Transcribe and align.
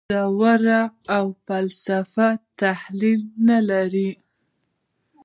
ژور 0.13 0.61
او 1.15 1.25
فلسفي 1.45 2.29
تحلیل 2.61 3.21
نه 3.47 3.59
لري. 3.69 4.09